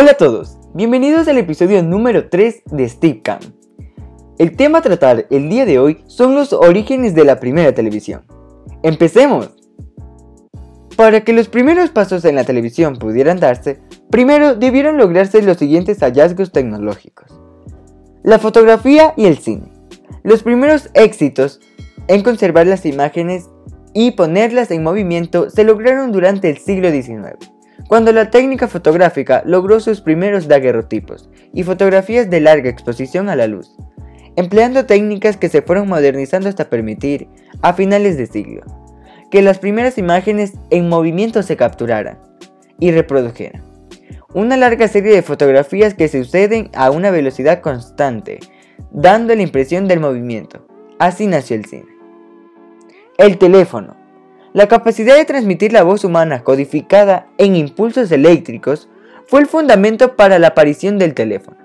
[0.00, 3.40] Hola a todos, bienvenidos al episodio número 3 de Steepcam.
[4.38, 8.22] El tema a tratar el día de hoy son los orígenes de la primera televisión.
[8.84, 9.56] ¡Empecemos!
[10.96, 15.98] Para que los primeros pasos en la televisión pudieran darse, primero debieron lograrse los siguientes
[15.98, 17.36] hallazgos tecnológicos.
[18.22, 19.72] La fotografía y el cine.
[20.22, 21.58] Los primeros éxitos
[22.06, 23.50] en conservar las imágenes
[23.94, 27.36] y ponerlas en movimiento se lograron durante el siglo XIX,
[27.86, 33.46] cuando la técnica fotográfica logró sus primeros daguerrotipos y fotografías de larga exposición a la
[33.46, 33.76] luz,
[34.36, 37.28] empleando técnicas que se fueron modernizando hasta permitir,
[37.62, 38.62] a finales de siglo,
[39.30, 42.18] que las primeras imágenes en movimiento se capturaran
[42.78, 43.62] y reprodujeran.
[44.34, 48.40] Una larga serie de fotografías que suceden a una velocidad constante,
[48.90, 50.66] dando la impresión del movimiento.
[50.98, 51.86] Así nació el cine.
[53.16, 53.96] El teléfono.
[54.54, 58.88] La capacidad de transmitir la voz humana codificada en impulsos eléctricos
[59.26, 61.58] fue el fundamento para la aparición del teléfono,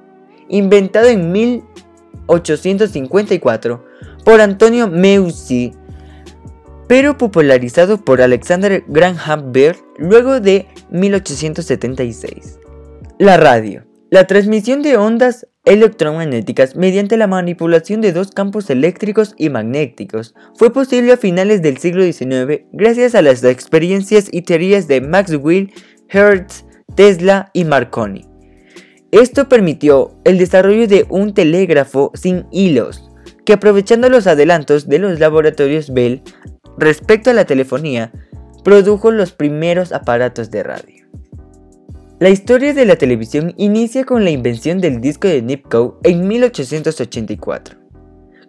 [0.50, 3.86] inventado en 1854
[4.26, 5.74] por Antonio Meucci,
[6.88, 12.60] pero popularizado por Alexander Graham Bell luego de 1876.
[13.18, 13.86] La radio.
[14.14, 20.72] La transmisión de ondas electromagnéticas mediante la manipulación de dos campos eléctricos y magnéticos fue
[20.72, 25.74] posible a finales del siglo XIX gracias a las experiencias y teorías de Maxwell,
[26.10, 26.64] Hertz,
[26.96, 28.28] Tesla y Marconi.
[29.12, 33.10] Esto permitió el desarrollo de un telégrafo sin hilos,
[33.46, 36.22] que aprovechando los adelantos de los laboratorios Bell
[36.78, 38.12] respecto a la telefonía,
[38.64, 41.03] produjo los primeros aparatos de radio.
[42.24, 47.78] La historia de la televisión inicia con la invención del disco de Nipkow en 1884.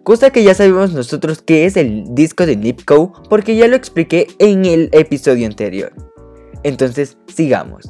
[0.01, 4.27] Cosa que ya sabemos nosotros que es el disco de Nipkow porque ya lo expliqué
[4.39, 5.91] en el episodio anterior.
[6.63, 7.89] Entonces, sigamos.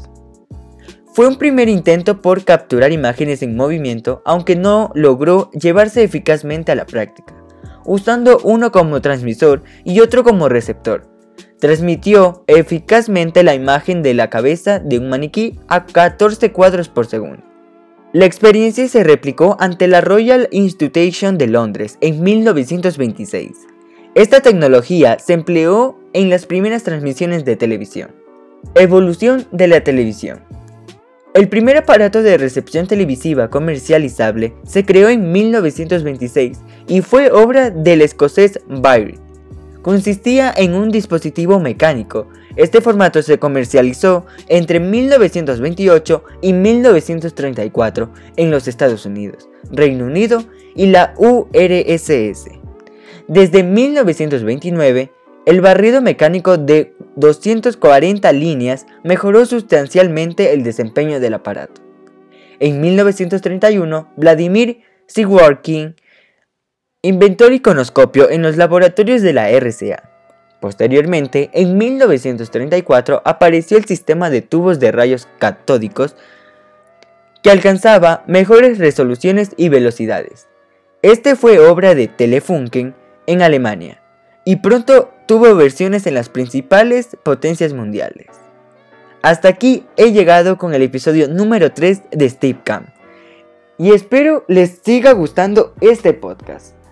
[1.13, 6.75] Fue un primer intento por capturar imágenes en movimiento, aunque no logró llevarse eficazmente a
[6.75, 7.35] la práctica,
[7.85, 11.14] usando uno como transmisor y otro como receptor,
[11.59, 17.43] transmitió eficazmente la imagen de la cabeza de un maniquí a 14 cuadros por segundo.
[18.13, 23.51] La experiencia se replicó ante la Royal Institution de Londres en 1926.
[24.15, 28.11] Esta tecnología se empleó en las primeras transmisiones de televisión.
[28.75, 30.39] Evolución de la televisión.
[31.33, 38.01] El primer aparato de recepción televisiva comercializable se creó en 1926 y fue obra del
[38.01, 39.24] escocés Byron
[39.85, 42.27] consistía en un dispositivo mecánico.
[42.55, 50.87] Este formato se comercializó entre 1928 y 1934 en los Estados Unidos, Reino Unido y
[50.87, 52.45] la URSS.
[53.27, 55.11] Desde 1929,
[55.45, 61.83] el barrido mecánico de 240 líneas mejoró sustancialmente el desempeño del aparato.
[62.59, 65.93] En 1931, Vladimir Siworkin
[67.07, 70.09] inventó el iconoscopio en los laboratorios de la RCA.
[70.59, 76.15] Posteriormente, en 1934 apareció el sistema de tubos de rayos catódicos
[77.43, 80.47] que alcanzaba mejores resoluciones y velocidades.
[81.03, 82.95] Este fue obra de Telefunken
[83.27, 84.01] en Alemania
[84.43, 88.27] y pronto tuvo versiones en las principales potencias mundiales.
[89.21, 92.89] Hasta aquí he llegado con el episodio número 3 de Steve Camp
[93.77, 96.84] y espero les siga gustando este podcast.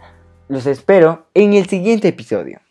[0.49, 2.62] Los espero en el siguiente episodio.